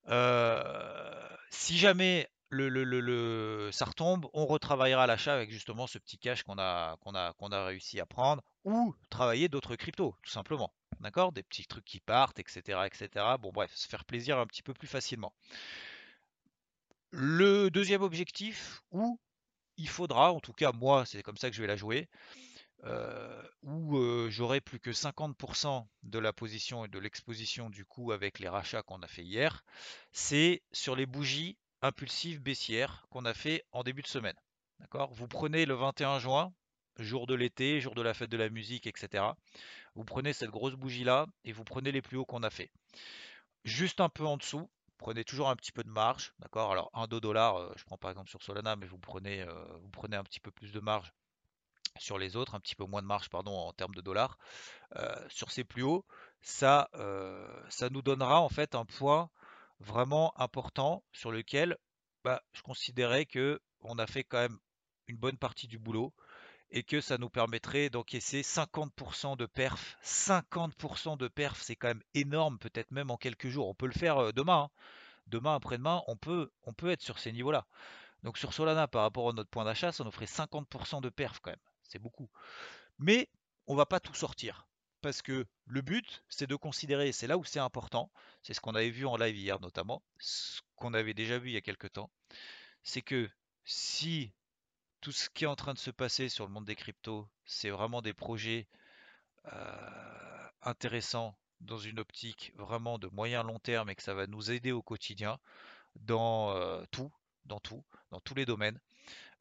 Euh, 0.09 1.29
si 1.51 1.79
jamais 1.79 2.29
ça 2.51 3.85
retombe, 3.85 4.27
on 4.33 4.47
retravaillera 4.47 5.07
l'achat 5.07 5.35
avec 5.35 5.51
justement 5.53 5.87
ce 5.87 5.99
petit 5.99 6.19
cash 6.19 6.43
qu'on 6.43 6.59
a, 6.59 6.97
qu'on 7.01 7.15
a, 7.15 7.33
qu'on 7.35 7.53
a 7.53 7.65
réussi 7.67 8.01
à 8.01 8.07
prendre 8.07 8.43
ou 8.65 8.95
travailler 9.09 9.49
d'autres 9.49 9.77
cryptos, 9.77 10.17
tout 10.23 10.31
simplement. 10.31 10.73
D'accord? 10.99 11.33
Des 11.33 11.43
petits 11.45 11.67
trucs 11.67 11.85
qui 11.85 12.01
partent, 12.01 12.39
etc., 12.41 12.81
etc. 12.87 13.25
Bon, 13.41 13.53
bref, 13.53 13.71
se 13.75 13.87
faire 13.87 14.05
plaisir 14.05 14.39
un 14.39 14.47
petit 14.47 14.63
peu 14.63 14.75
plus 14.75 14.89
facilement. 14.89 15.33
Le 17.11 17.71
deuxième 17.71 18.03
objectif, 18.03 18.83
où 18.91 19.19
il 19.77 19.89
faudra, 19.89 20.33
en 20.33 20.41
tout 20.41 20.53
cas 20.53 20.73
moi, 20.73 21.07
c'est 21.07 21.23
comme 21.23 21.37
ça 21.37 21.51
que 21.51 21.57
je 21.57 21.63
vais 21.63 21.69
la 21.69 21.77
jouer, 21.77 22.09
euh, 22.85 23.43
où 23.63 23.99
euh, 23.99 24.31
j'aurai 24.31 24.61
plus 24.61 24.81
que 24.81 24.91
50% 24.91 25.87
de 26.03 26.19
la 26.19 26.33
position 26.33 26.85
et 26.85 26.89
de 26.89 26.99
l'exposition 26.99 27.69
du 27.69 27.85
coup 27.85 28.13
avec 28.13 28.39
les 28.39 28.49
rachats 28.49 28.83
qu'on 28.83 29.03
a 29.03 29.07
fait 29.07 29.23
hier, 29.23 29.65
c'est 30.13 30.63
sur 30.73 30.97
les 30.97 31.07
bougies 31.07 31.59
impulsives 31.83 32.41
baissières 32.41 33.07
qu'on 33.11 33.25
a 33.25 33.35
fait 33.35 33.65
en 33.73 33.83
début 33.83 34.03
de 34.03 34.07
semaine. 34.07 34.37
Vous 35.11 35.29
prenez 35.29 35.67
le 35.67 35.75
21 35.75 36.19
juin, 36.19 36.55
jour 36.99 37.27
de 37.27 37.35
l'été, 37.35 37.81
jour 37.81 37.95
de 37.95 38.03
la 38.03 38.15
fête 38.15 38.31
de 38.31 38.37
la 38.37 38.49
musique, 38.49 38.87
etc. 38.87 39.25
Vous 39.95 40.05
prenez 40.05 40.33
cette 40.33 40.51
grosse 40.51 40.75
bougie 40.75 41.05
là 41.05 41.27
et 41.45 41.53
vous 41.53 41.65
prenez 41.65 41.93
les 41.93 42.03
plus 42.03 42.17
hauts 42.17 42.25
qu'on 42.25 42.43
a 42.43 42.51
fait. 42.51 42.71
Juste 43.65 44.01
un 44.01 44.09
peu 44.09 44.25
en 44.25 44.39
dessous, 44.39 44.71
prenez 44.97 45.25
toujours 45.25 45.51
un 45.51 45.57
petit 45.57 45.73
peu 45.73 45.85
de 45.85 45.91
marge, 45.91 46.33
d'accord? 46.39 46.73
Alors 46.73 46.91
un 46.95 47.07
2 47.07 47.21
dollars, 47.21 47.57
euh, 47.57 47.73
je 47.77 47.85
prends 47.85 47.99
par 47.99 48.11
exemple 48.11 48.31
sur 48.31 48.43
Solana, 48.43 48.77
mais 48.77 48.87
vous 48.87 48.99
prenez, 48.99 49.43
euh, 49.43 49.53
vous 49.83 49.91
prenez 49.91 50.17
un 50.17 50.25
petit 50.25 50.41
peu 50.41 50.51
plus 50.51 50.73
de 50.73 50.81
marge 50.81 51.13
sur 51.99 52.19
les 52.19 52.37
autres, 52.37 52.55
un 52.55 52.61
petit 52.61 52.75
peu 52.77 52.85
moins 52.85 53.03
de 53.03 53.07
marge 53.07 53.29
pardon, 53.31 53.53
en 53.53 53.73
termes 53.73 53.95
de 53.95 54.01
dollars, 54.01 54.39
euh, 54.97 55.15
sur 55.29 55.51
ces 55.51 55.65
plus 55.65 55.83
hauts, 55.83 56.05
ça, 56.43 56.89
euh, 56.95 57.47
ça 57.69 57.91
nous 57.91 58.03
donnera 58.03 58.41
en 58.41 58.49
fait 58.49 58.75
un 58.75 58.85
point 58.85 59.31
vraiment 59.81 60.33
important 60.41 61.05
sur 61.13 61.31
lequel 61.33 61.79
bah, 62.25 62.43
je 62.53 62.63
considérais 62.63 63.27
que 63.27 63.61
on 63.83 63.99
a 63.99 64.07
fait 64.07 64.25
quand 64.25 64.39
même 64.39 64.59
une 65.09 65.17
bonne 65.17 65.39
partie 65.39 65.69
du 65.69 65.79
boulot 65.79 66.13
et 66.71 66.83
que 66.83 67.01
ça 67.01 67.19
nous 67.19 67.31
permettrait 67.31 67.91
d'encaisser 67.91 68.43
50% 68.43 69.37
de 69.37 69.47
perf. 69.47 69.97
50% 70.03 71.17
de 71.17 71.29
perf, 71.29 71.61
c'est 71.63 71.77
quand 71.77 71.89
même 71.89 72.03
énorme, 72.15 72.59
peut-être 72.59 72.91
même 72.93 73.11
en 73.11 73.17
quelques 73.17 73.49
jours. 73.49 73.69
On 73.69 73.75
peut 73.75 73.87
le 73.87 73.93
faire 73.93 74.19
euh, 74.19 74.33
demain. 74.33 74.65
hein. 74.65 74.71
Demain, 75.29 75.55
après-demain, 75.57 76.03
on 76.09 76.17
peut, 76.17 76.51
on 76.65 76.75
peut 76.75 76.91
être 76.91 77.03
sur 77.03 77.19
ces 77.19 77.33
niveaux-là. 77.33 77.67
Donc 78.25 78.39
sur 78.39 78.53
Solana, 78.55 78.89
par 78.89 79.03
rapport 79.03 79.31
à 79.31 79.33
notre 79.35 79.51
point 79.51 79.65
d'achat, 79.65 79.93
ça 79.93 80.05
nous 80.05 80.13
ferait 80.13 80.27
50% 80.27 81.01
de 81.03 81.11
perf 81.11 81.41
quand 81.41 81.53
même. 81.53 81.61
C'est 81.91 81.99
beaucoup. 81.99 82.31
Mais 82.99 83.29
on 83.67 83.75
va 83.75 83.87
pas 83.87 84.01
tout 84.01 84.15
sortir. 84.15 84.67
Parce 85.03 85.23
que 85.23 85.47
le 85.65 85.81
but, 85.81 86.25
c'est 86.29 86.47
de 86.47 86.57
considérer, 86.57 87.13
c'est 87.13 87.27
là 87.27 87.39
où 87.39 87.45
c'est 87.45 87.59
important, 87.59 88.11
c'est 88.43 88.53
ce 88.53 88.61
qu'on 88.61 88.75
avait 88.75 88.91
vu 88.91 89.07
en 89.07 89.17
live 89.17 89.37
hier 89.37 89.61
notamment, 89.61 90.03
ce 90.19 90.61
qu'on 90.77 90.93
avait 90.93 91.15
déjà 91.15 91.39
vu 91.39 91.51
il 91.51 91.55
y 91.55 91.57
a 91.57 91.63
quelques 91.63 91.93
temps, 91.93 92.11
c'est 92.83 93.01
que 93.01 93.31
si 93.65 94.33
tout 95.01 95.13
ce 95.13 95.31
qui 95.31 95.45
est 95.45 95.47
en 95.47 95.57
train 95.57 95.73
de 95.73 95.79
se 95.79 95.91
passer 95.91 96.29
sur 96.29 96.47
le 96.47 96.53
monde 96.53 96.67
des 96.67 96.77
cryptos, 96.77 97.27
c'est 97.47 97.71
vraiment 97.71 98.03
des 98.03 98.13
projets 98.13 98.69
euh, 99.53 100.49
intéressants 100.63 101.35
dans 101.61 101.79
une 101.79 101.99
optique 101.99 102.53
vraiment 102.57 102.99
de 102.99 103.09
moyen 103.09 103.43
long 103.43 103.59
terme 103.59 103.91
et 103.91 103.95
que 103.95 104.03
ça 104.03 104.15
va 104.15 104.27
nous 104.27 104.51
aider 104.51 104.73
au 104.73 104.83
quotidien 104.83 105.39
dans 105.97 106.51
euh, 106.51 106.85
tout, 106.91 107.11
dans 107.47 107.61
tout, 107.61 107.85
dans 108.11 108.21
tous 108.21 108.35
les 108.35 108.47
domaines, 108.47 108.79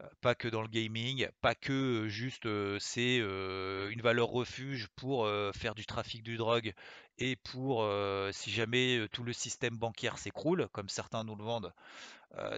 euh, 0.02 0.08
pas 0.22 0.36
que 0.36 0.48
dans 0.48 0.62
le 0.62 0.68
gaming, 0.68 1.28
pas 1.42 1.56
que 1.56 1.74
euh, 2.06 2.08
juste 2.08 2.46
euh, 2.46 2.78
c'est 2.80 3.18
une 3.18 4.02
valeur 4.02 4.30
refuge 4.30 4.88
pour 4.96 5.28
faire 5.54 5.76
du 5.76 5.86
trafic 5.86 6.24
de 6.24 6.36
drogue 6.38 6.74
et 7.18 7.36
pour 7.36 7.86
si 8.32 8.52
jamais 8.52 9.08
tout 9.12 9.24
le 9.24 9.34
système 9.34 9.78
bancaire 9.78 10.18
s'écroule, 10.18 10.70
comme 10.72 10.90
certains 10.90 11.24
nous 11.24 11.36
le 11.36 11.44
vendent 11.44 11.74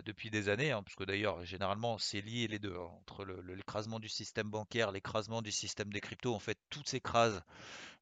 depuis 0.05 0.29
des 0.29 0.49
années, 0.49 0.71
hein, 0.71 0.83
parce 0.83 0.95
que 0.95 1.03
d'ailleurs 1.03 1.43
généralement 1.45 1.97
c'est 1.97 2.21
lié 2.21 2.47
les 2.47 2.59
deux, 2.59 2.75
hein, 2.75 2.89
entre 2.99 3.25
l'écrasement 3.25 3.99
du 3.99 4.09
système 4.09 4.49
bancaire, 4.49 4.91
l'écrasement 4.91 5.41
du 5.41 5.51
système 5.51 5.91
des 5.91 6.01
cryptos, 6.01 6.35
en 6.35 6.39
fait 6.39 6.57
tout 6.69 6.83
s'écrase. 6.85 7.41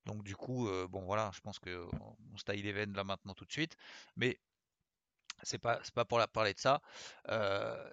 Donc 0.05 0.23
du 0.23 0.35
coup, 0.35 0.69
bon 0.89 1.01
voilà, 1.03 1.31
je 1.33 1.39
pense 1.41 1.59
que 1.59 1.85
on 2.33 2.37
se 2.37 2.43
taille 2.43 2.61
les 2.61 2.73
veines 2.73 2.93
là 2.93 3.03
maintenant 3.03 3.33
tout 3.33 3.45
de 3.45 3.51
suite, 3.51 3.77
mais 4.15 4.39
c'est 5.43 5.59
pas 5.59 5.79
pas 5.93 6.05
pour 6.05 6.19
la 6.19 6.27
parler 6.27 6.53
de 6.53 6.59
ça. 6.59 6.81
Euh, 7.29 7.89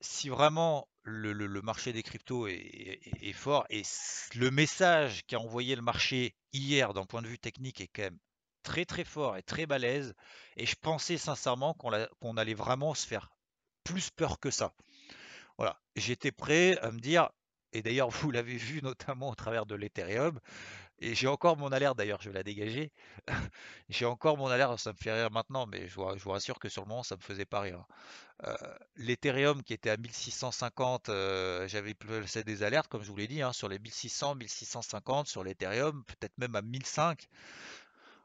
si 0.00 0.28
vraiment 0.28 0.88
le, 1.02 1.62
marché 1.62 1.92
des 1.92 2.02
cryptos 2.02 2.46
est, 2.46 3.32
fort 3.32 3.66
et 3.70 3.82
le 4.34 4.50
message 4.50 5.24
qu'a 5.26 5.38
envoyé 5.38 5.76
le 5.76 5.82
marché 5.82 6.34
hier 6.52 6.92
d'un 6.94 7.04
point 7.04 7.22
de 7.22 7.26
vue 7.28 7.38
technique 7.38 7.80
est 7.80 7.88
quand 7.88 8.02
même 8.02 8.18
très 8.62 8.84
très 8.84 9.04
fort 9.04 9.36
et 9.36 9.42
très 9.42 9.66
balèze, 9.66 10.14
et 10.56 10.66
je 10.66 10.74
pensais 10.74 11.18
sincèrement 11.18 11.74
qu'on 11.74 12.36
allait 12.36 12.54
vraiment 12.54 12.94
se 12.94 13.06
faire 13.06 13.30
plus 13.84 14.10
peur 14.10 14.40
que 14.40 14.50
ça. 14.50 14.74
Voilà, 15.58 15.78
j'étais 15.94 16.32
prêt 16.32 16.78
à 16.78 16.90
me 16.90 16.98
dire, 16.98 17.28
et 17.72 17.82
d'ailleurs 17.82 18.10
vous 18.10 18.30
l'avez 18.30 18.56
vu 18.56 18.80
notamment 18.82 19.30
au 19.30 19.34
travers 19.34 19.66
de 19.66 19.74
l'Ethereum, 19.74 20.40
et 20.98 21.14
j'ai 21.14 21.26
encore 21.26 21.56
mon 21.56 21.72
alerte 21.72 21.98
d'ailleurs, 21.98 22.20
je 22.22 22.30
vais 22.30 22.34
la 22.34 22.42
dégager. 22.42 22.92
J'ai 23.88 24.06
encore 24.06 24.36
mon 24.38 24.46
alerte, 24.48 24.78
ça 24.78 24.92
me 24.92 24.96
fait 24.96 25.12
rire 25.12 25.30
maintenant, 25.30 25.66
mais 25.66 25.88
je 25.88 25.94
vous, 25.94 26.06
je 26.16 26.22
vous 26.22 26.30
rassure 26.30 26.58
que 26.58 26.68
sur 26.68 26.82
le 26.82 26.88
moment 26.88 27.02
ça 27.02 27.16
me 27.16 27.20
faisait 27.20 27.44
pas 27.44 27.60
rire. 27.60 27.84
Euh, 28.44 28.56
L'Ethereum 28.96 29.62
qui 29.62 29.74
était 29.74 29.90
à 29.90 29.96
1650, 29.96 31.08
euh, 31.08 31.68
j'avais 31.68 31.94
placé 31.94 32.44
des 32.44 32.62
alertes, 32.62 32.88
comme 32.88 33.02
je 33.02 33.10
vous 33.10 33.16
l'ai 33.16 33.28
dit, 33.28 33.42
hein, 33.42 33.52
sur 33.52 33.68
les 33.68 33.78
1600, 33.78 34.36
1650, 34.36 35.26
sur 35.28 35.44
l'Ethereum, 35.44 36.04
peut-être 36.04 36.36
même 36.38 36.54
à 36.56 36.62
1005, 36.62 37.28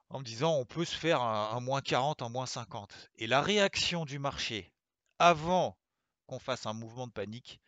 en 0.09 0.19
me 0.19 0.23
disant 0.23 0.55
on 0.55 0.65
peut 0.65 0.85
se 0.85 0.95
faire 0.95 1.21
un, 1.21 1.51
un 1.55 1.59
moins 1.59 1.81
40, 1.81 2.21
un 2.21 2.29
moins 2.29 2.45
50. 2.45 3.11
Et 3.17 3.27
la 3.27 3.41
réaction 3.41 4.05
du 4.05 4.19
marché 4.19 4.71
avant 5.19 5.77
qu'on 6.27 6.39
fasse 6.39 6.65
un 6.65 6.73
mouvement 6.73 7.07
de 7.07 7.11
panique 7.11 7.59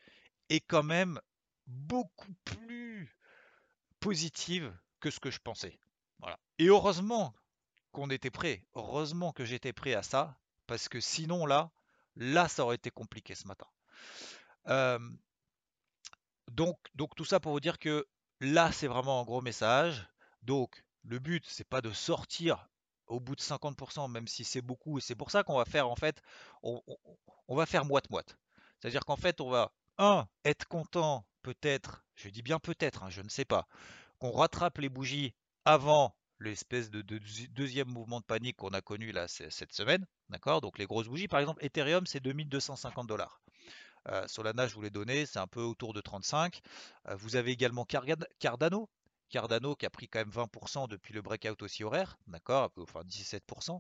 est 0.50 0.62
quand 0.62 0.84
même 0.84 1.20
beaucoup 1.67 2.34
plus 2.46 3.15
positive 4.00 4.74
que 5.01 5.12
ce 5.12 5.20
que 5.20 5.31
je 5.31 5.39
pensais. 5.39 5.77
Voilà. 6.20 6.39
Et 6.60 6.67
heureusement 6.67 7.34
qu'on 7.91 8.10
était 8.10 8.31
prêt. 8.31 8.65
Heureusement 8.75 9.34
que 9.34 9.43
j'étais 9.43 9.74
prêt 9.74 9.93
à 9.93 10.03
ça, 10.03 10.38
parce 10.67 10.88
que 10.88 11.01
sinon 11.01 11.46
là, 11.46 11.72
là, 12.15 12.48
ça 12.48 12.63
aurait 12.63 12.75
été 12.75 12.91
compliqué 12.91 13.36
ce 13.36 13.48
matin. 13.48 13.67
Euh, 14.67 15.00
donc, 16.51 16.77
donc 16.96 17.15
tout 17.15 17.25
ça 17.25 17.39
pour 17.39 17.51
vous 17.51 17.60
dire 17.60 17.79
que 17.79 18.08
là, 18.39 18.72
c'est 18.72 18.88
vraiment 18.88 19.22
un 19.22 19.24
gros 19.24 19.41
message. 19.41 20.08
Donc, 20.41 20.84
le 21.03 21.20
but, 21.20 21.43
c'est 21.48 21.67
pas 21.67 21.81
de 21.81 21.91
sortir 21.91 22.67
au 23.08 23.20
bout 23.20 23.36
de 23.36 23.41
50%, 23.41 24.10
même 24.10 24.27
si 24.27 24.43
c'est 24.43 24.62
beaucoup, 24.62 24.98
et 24.98 25.01
c'est 25.01 25.15
pour 25.15 25.31
ça 25.31 25.43
qu'on 25.43 25.58
va 25.58 25.65
faire 25.65 25.89
en 25.89 25.96
fait, 25.96 26.22
on, 26.63 26.81
va 27.50 27.65
faire 27.65 27.84
moite-moite. 27.84 28.38
C'est-à-dire 28.79 29.05
qu'en 29.05 29.17
fait, 29.17 29.41
on 29.41 29.50
va, 29.50 29.74
un, 29.98 30.27
être 30.46 30.65
content, 30.65 31.25
peut-être, 31.41 32.05
je 32.15 32.29
dis 32.29 32.41
bien 32.41 32.60
peut-être, 32.60 33.03
hein, 33.03 33.10
je 33.10 33.22
ne 33.22 33.27
sais 33.27 33.43
pas, 33.43 33.67
qu'on 34.22 34.32
rattrape 34.32 34.78
les 34.78 34.90
bougies 34.90 35.34
avant 35.66 36.16
l'espèce 36.40 36.92
de, 36.92 37.01
deuxième 37.50 37.88
mouvement 37.88 38.20
de 38.20 38.25
panique 38.25 38.58
qu'on 38.58 38.70
a 38.70 38.82
connu 38.82 39.12
là 39.12 39.28
cette 39.28 39.74
semaine. 39.74 40.06
D'accord? 40.30 40.62
Donc 40.62 40.78
les 40.78 40.86
grosses 40.86 41.08
bougies, 41.08 41.28
par 41.28 41.40
exemple, 41.40 41.66
Ethereum, 41.66 42.06
c'est 42.06 42.20
2250 42.20 43.08
dollars. 43.08 43.42
Euh, 44.10 44.28
Solana, 44.28 44.68
je 44.68 44.75
vous 44.75 44.82
l'ai 44.84 44.92
donné, 44.92 45.25
c'est 45.25 45.40
un 45.40 45.48
peu 45.48 45.62
autour 45.62 45.94
de 45.94 46.01
35. 46.01 46.62
Euh, 47.08 47.16
vous 47.16 47.36
avez 47.36 47.51
également 47.51 47.84
Cardano. 47.84 48.90
Cardano 49.30 49.75
qui 49.75 49.86
a 49.88 49.90
pris 49.90 50.08
quand 50.08 50.20
même 50.20 50.30
20% 50.30 50.88
depuis 50.88 51.13
le 51.13 51.22
breakout 51.22 51.62
aussi 51.63 51.84
horaire, 51.84 52.18
d'accord, 52.28 52.70
enfin 52.78 53.01
17%. 53.01 53.80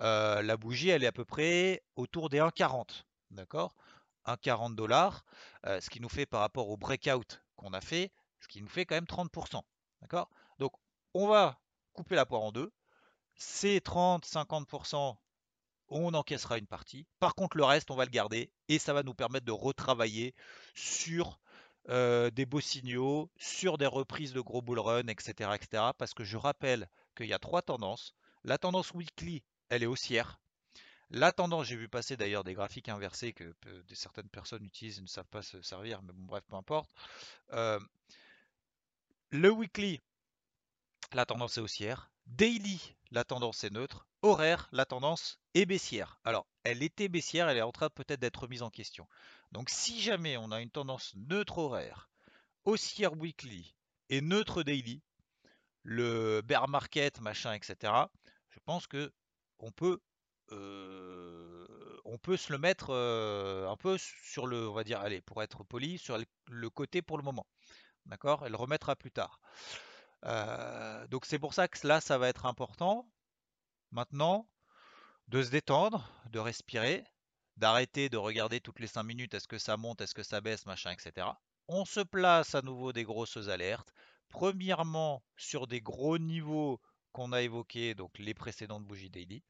Euh, 0.00 0.42
la 0.42 0.56
bougie, 0.56 0.88
elle 0.88 1.04
est 1.04 1.06
à 1.06 1.12
peu 1.12 1.24
près 1.24 1.82
autour 1.96 2.28
des 2.28 2.38
1,40, 2.38 3.04
d'accord? 3.30 3.76
1,40 4.26 4.74
dollars, 4.74 5.24
ce 5.64 5.88
qui 5.88 6.00
nous 6.00 6.08
fait 6.08 6.26
par 6.26 6.40
rapport 6.40 6.68
au 6.68 6.76
breakout 6.76 7.40
qu'on 7.56 7.72
a 7.72 7.80
fait, 7.80 8.10
ce 8.40 8.48
qui 8.48 8.62
nous 8.62 8.68
fait 8.68 8.86
quand 8.86 8.94
même 8.94 9.04
30%, 9.04 9.62
d'accord? 10.02 10.30
Donc 10.58 10.72
on 11.14 11.26
va 11.26 11.60
couper 11.92 12.14
la 12.14 12.26
poire 12.26 12.42
en 12.42 12.52
deux. 12.52 12.72
Ces 13.34 13.78
30-50%, 13.78 15.16
on 15.88 16.14
encaissera 16.14 16.58
une 16.58 16.66
partie. 16.66 17.06
Par 17.18 17.34
contre, 17.34 17.56
le 17.56 17.64
reste, 17.64 17.90
on 17.90 17.96
va 17.96 18.04
le 18.04 18.10
garder 18.10 18.52
et 18.68 18.78
ça 18.78 18.92
va 18.92 19.02
nous 19.02 19.14
permettre 19.14 19.46
de 19.46 19.52
retravailler 19.52 20.34
sur 20.74 21.40
euh, 21.88 22.30
des 22.30 22.46
beaux 22.46 22.60
signaux, 22.60 23.30
sur 23.36 23.78
des 23.78 23.86
reprises 23.86 24.32
de 24.32 24.40
gros 24.40 24.62
bull 24.62 24.78
run, 24.78 25.06
etc., 25.08 25.50
etc. 25.54 25.84
Parce 25.98 26.14
que 26.14 26.24
je 26.24 26.36
rappelle 26.36 26.88
qu'il 27.16 27.26
y 27.26 27.32
a 27.32 27.38
trois 27.38 27.62
tendances. 27.62 28.14
La 28.44 28.58
tendance 28.58 28.92
weekly, 28.92 29.42
elle 29.68 29.82
est 29.82 29.86
haussière. 29.86 30.40
La 31.10 31.32
tendance, 31.32 31.66
j'ai 31.66 31.76
vu 31.76 31.88
passer 31.88 32.16
d'ailleurs 32.16 32.44
des 32.44 32.54
graphiques 32.54 32.88
inversés 32.88 33.32
que, 33.32 33.52
certaines 33.92 34.28
personnes 34.28 34.64
utilisent 34.64 34.98
et 34.98 35.02
ne 35.02 35.08
savent 35.08 35.28
pas 35.28 35.42
se 35.42 35.60
servir, 35.60 36.02
mais 36.02 36.12
bon, 36.12 36.22
bref, 36.22 36.44
peu 36.48 36.54
importe. 36.54 36.90
Euh, 37.52 37.80
le 39.30 39.50
weekly, 39.50 40.00
la 41.12 41.24
tendance 41.24 41.56
est 41.56 41.60
haussière. 41.60 42.10
Daily, 42.26 42.96
la 43.10 43.24
tendance 43.24 43.64
est 43.64 43.70
neutre. 43.70 44.06
Horaire, 44.22 44.68
la 44.72 44.84
tendance 44.84 45.38
est 45.54 45.66
baissière. 45.66 46.20
Alors, 46.24 46.46
elle 46.64 46.82
était 46.82 47.08
baissière, 47.08 47.48
elle 47.48 47.56
est 47.56 47.62
en 47.62 47.72
train 47.72 47.88
peut-être 47.90 48.20
d'être 48.20 48.48
mise 48.48 48.62
en 48.62 48.70
question. 48.70 49.06
Donc, 49.52 49.70
si 49.70 50.00
jamais 50.00 50.36
on 50.36 50.50
a 50.50 50.60
une 50.60 50.70
tendance 50.70 51.14
neutre 51.14 51.58
horaire, 51.58 52.10
haussière 52.64 53.16
weekly 53.16 53.74
et 54.08 54.20
neutre 54.20 54.62
daily, 54.62 55.00
le 55.82 56.42
bear 56.42 56.68
market, 56.68 57.20
machin, 57.20 57.54
etc., 57.54 57.92
je 58.50 58.58
pense 58.64 58.86
que 58.86 59.12
on 59.58 59.70
peut, 59.70 60.00
euh, 60.52 61.66
se 62.36 62.52
le 62.52 62.58
mettre 62.58 62.90
euh, 62.90 63.68
un 63.68 63.76
peu 63.76 63.96
sur 63.98 64.46
le, 64.46 64.68
on 64.68 64.74
va 64.74 64.84
dire, 64.84 65.00
allez, 65.00 65.20
pour 65.22 65.42
être 65.42 65.64
poli, 65.64 65.98
sur 65.98 66.18
le 66.48 66.70
côté 66.70 67.00
pour 67.00 67.16
le 67.16 67.22
moment. 67.22 67.46
D'accord? 68.10 68.44
Elle 68.44 68.56
remettra 68.56 68.96
plus 68.96 69.12
tard. 69.12 69.40
Euh, 70.24 71.06
donc 71.06 71.24
c'est 71.24 71.38
pour 71.38 71.54
ça 71.54 71.68
que 71.68 71.86
là, 71.86 72.00
ça 72.00 72.18
va 72.18 72.28
être 72.28 72.44
important. 72.44 73.08
Maintenant, 73.92 74.48
de 75.28 75.42
se 75.42 75.50
détendre, 75.50 76.10
de 76.30 76.40
respirer, 76.40 77.04
d'arrêter 77.56 78.08
de 78.08 78.16
regarder 78.16 78.60
toutes 78.60 78.80
les 78.80 78.88
5 78.88 79.04
minutes, 79.04 79.34
est-ce 79.34 79.46
que 79.46 79.58
ça 79.58 79.76
monte, 79.76 80.00
est-ce 80.00 80.14
que 80.14 80.22
ça 80.22 80.40
baisse, 80.40 80.66
machin, 80.66 80.90
etc. 80.90 81.28
On 81.68 81.84
se 81.84 82.00
place 82.00 82.54
à 82.54 82.62
nouveau 82.62 82.92
des 82.92 83.04
grosses 83.04 83.48
alertes. 83.48 83.92
Premièrement, 84.28 85.22
sur 85.36 85.66
des 85.66 85.80
gros 85.80 86.18
niveaux 86.18 86.80
qu'on 87.12 87.32
a 87.32 87.42
évoqués, 87.42 87.94
donc 87.94 88.18
les 88.18 88.34
précédentes 88.34 88.84
bougies 88.84 89.10
daily. 89.10 89.42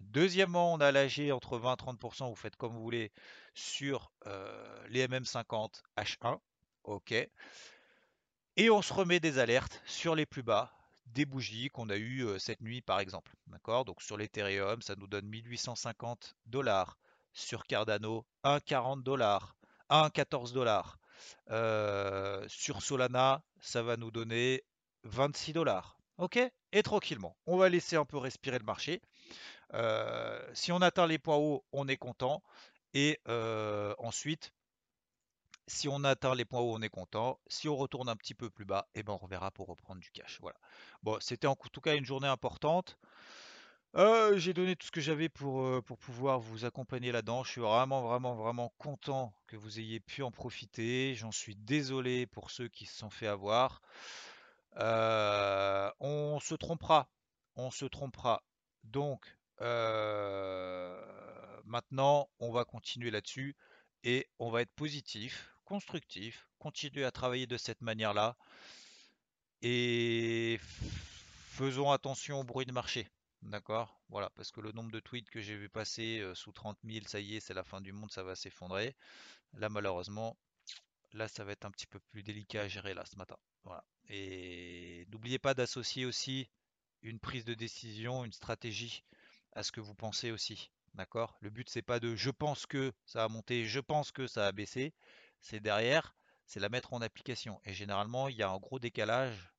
Deuxièmement, 0.00 0.74
on 0.74 0.80
a 0.80 0.92
l'AG 0.92 1.30
entre 1.30 1.58
20 1.58 1.72
et 1.72 1.76
30%, 1.76 2.28
vous 2.28 2.34
faites 2.34 2.56
comme 2.56 2.74
vous 2.74 2.82
voulez, 2.82 3.12
sur 3.54 4.12
euh, 4.26 4.86
les 4.88 5.06
MM50 5.06 5.80
H1. 5.96 6.38
OK. 6.84 7.14
Et 8.56 8.70
on 8.70 8.82
se 8.82 8.92
remet 8.92 9.20
des 9.20 9.38
alertes 9.38 9.82
sur 9.84 10.14
les 10.14 10.26
plus 10.26 10.42
bas 10.42 10.72
des 11.06 11.26
bougies 11.26 11.70
qu'on 11.70 11.90
a 11.90 11.96
eu 11.96 12.26
cette 12.38 12.60
nuit 12.60 12.80
par 12.80 13.00
exemple. 13.00 13.32
D'accord? 13.48 13.84
Donc 13.84 14.00
sur 14.00 14.16
l'Ethereum, 14.16 14.80
ça 14.80 14.94
nous 14.96 15.06
donne 15.06 15.26
1850 15.26 16.36
dollars. 16.46 16.98
Sur 17.32 17.64
Cardano, 17.64 18.24
1,40 18.44 19.02
dollars. 19.02 19.56
1,14 19.90 20.52
dollars. 20.52 20.98
sur 22.48 22.82
Solana, 22.82 23.42
ça 23.60 23.82
va 23.82 23.96
nous 23.96 24.10
donner 24.10 24.62
26 25.02 25.52
dollars. 25.52 25.98
Ok? 26.18 26.38
Et 26.72 26.82
tranquillement. 26.82 27.36
On 27.46 27.56
va 27.56 27.68
laisser 27.68 27.96
un 27.96 28.04
peu 28.04 28.18
respirer 28.18 28.58
le 28.58 28.64
marché. 28.64 29.02
si 30.52 30.70
on 30.70 30.80
atteint 30.80 31.08
les 31.08 31.18
points 31.18 31.36
hauts, 31.36 31.64
on 31.72 31.88
est 31.88 31.96
content. 31.96 32.42
Et 32.94 33.20
ensuite, 33.98 34.52
si 35.66 35.88
on 35.88 36.04
atteint 36.04 36.34
les 36.34 36.44
points 36.44 36.60
où 36.60 36.72
on 36.74 36.82
est 36.82 36.88
content, 36.88 37.38
si 37.46 37.68
on 37.68 37.76
retourne 37.76 38.08
un 38.08 38.16
petit 38.16 38.34
peu 38.34 38.50
plus 38.50 38.64
bas, 38.64 38.88
eh 38.94 39.02
ben 39.02 39.14
on 39.14 39.18
reverra 39.18 39.50
pour 39.50 39.68
reprendre 39.68 40.00
du 40.00 40.10
cash. 40.10 40.38
Voilà. 40.40 40.58
Bon, 41.02 41.18
c'était 41.20 41.46
en 41.46 41.56
tout 41.56 41.80
cas 41.80 41.96
une 41.96 42.04
journée 42.04 42.28
importante. 42.28 42.98
Euh, 43.96 44.36
j'ai 44.38 44.52
donné 44.52 44.74
tout 44.74 44.88
ce 44.88 44.90
que 44.90 45.00
j'avais 45.00 45.28
pour, 45.28 45.62
euh, 45.62 45.80
pour 45.80 45.98
pouvoir 45.98 46.40
vous 46.40 46.64
accompagner 46.64 47.12
là-dedans. 47.12 47.44
Je 47.44 47.52
suis 47.52 47.60
vraiment, 47.60 48.02
vraiment, 48.02 48.34
vraiment 48.34 48.74
content 48.76 49.32
que 49.46 49.56
vous 49.56 49.78
ayez 49.78 50.00
pu 50.00 50.22
en 50.22 50.32
profiter. 50.32 51.14
J'en 51.14 51.30
suis 51.30 51.54
désolé 51.54 52.26
pour 52.26 52.50
ceux 52.50 52.66
qui 52.68 52.86
se 52.86 52.98
sont 52.98 53.10
fait 53.10 53.28
avoir. 53.28 53.82
Euh, 54.78 55.90
on 56.00 56.40
se 56.40 56.56
trompera. 56.56 57.08
On 57.54 57.70
se 57.70 57.84
trompera. 57.84 58.42
Donc, 58.82 59.38
maintenant, 61.64 62.28
on 62.40 62.50
va 62.50 62.64
continuer 62.64 63.12
là-dessus 63.12 63.56
et 64.02 64.26
on 64.40 64.50
va 64.50 64.62
être 64.62 64.72
positif 64.74 65.53
constructif, 65.64 66.46
continuez 66.58 67.04
à 67.04 67.10
travailler 67.10 67.46
de 67.46 67.56
cette 67.56 67.80
manière-là 67.80 68.36
et 69.62 70.58
faisons 71.48 71.90
attention 71.90 72.40
au 72.40 72.44
bruit 72.44 72.66
de 72.66 72.72
marché. 72.72 73.08
D'accord? 73.42 74.00
Voilà, 74.08 74.30
parce 74.30 74.50
que 74.50 74.60
le 74.60 74.72
nombre 74.72 74.90
de 74.90 75.00
tweets 75.00 75.28
que 75.28 75.40
j'ai 75.40 75.56
vu 75.56 75.68
passer 75.68 76.20
euh, 76.20 76.34
sous 76.34 76.52
30 76.52 76.78
000, 76.84 77.06
ça 77.06 77.20
y 77.20 77.36
est, 77.36 77.40
c'est 77.40 77.54
la 77.54 77.64
fin 77.64 77.80
du 77.80 77.92
monde, 77.92 78.10
ça 78.10 78.22
va 78.22 78.34
s'effondrer. 78.34 78.96
Là, 79.54 79.68
malheureusement, 79.68 80.36
là, 81.12 81.28
ça 81.28 81.44
va 81.44 81.52
être 81.52 81.64
un 81.64 81.70
petit 81.70 81.86
peu 81.86 82.00
plus 82.00 82.22
délicat 82.22 82.62
à 82.62 82.68
gérer 82.68 82.94
là 82.94 83.04
ce 83.04 83.16
matin. 83.16 83.36
Et 84.08 85.06
n'oubliez 85.10 85.38
pas 85.38 85.54
d'associer 85.54 86.04
aussi 86.04 86.48
une 87.02 87.18
prise 87.18 87.44
de 87.44 87.54
décision, 87.54 88.24
une 88.24 88.32
stratégie 88.32 89.04
à 89.52 89.62
ce 89.62 89.72
que 89.72 89.80
vous 89.80 89.94
pensez 89.94 90.30
aussi. 90.30 90.70
D'accord? 90.94 91.36
Le 91.40 91.50
but, 91.50 91.68
c'est 91.68 91.82
pas 91.82 92.00
de 92.00 92.14
je 92.14 92.30
pense 92.30 92.66
que 92.66 92.92
ça 93.04 93.24
a 93.24 93.28
monté, 93.28 93.66
je 93.66 93.80
pense 93.80 94.12
que 94.12 94.26
ça 94.26 94.46
a 94.46 94.52
baissé 94.52 94.92
c'est 95.44 95.60
derrière, 95.60 96.16
c'est 96.46 96.58
la 96.58 96.70
mettre 96.70 96.94
en 96.94 97.02
application. 97.02 97.60
Et 97.64 97.74
généralement, 97.74 98.28
il 98.28 98.36
y 98.36 98.42
a 98.42 98.50
un 98.50 98.58
gros 98.58 98.78
décalage 98.78 99.52